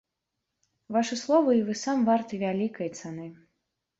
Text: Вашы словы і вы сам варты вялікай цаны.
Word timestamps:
Вашы 0.95 1.17
словы 1.23 1.51
і 1.57 1.61
вы 1.69 1.75
сам 1.83 2.01
варты 2.09 2.33
вялікай 2.45 2.89
цаны. 3.01 3.27